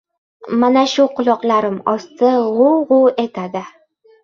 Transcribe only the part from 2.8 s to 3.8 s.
g‘uvv» etadi.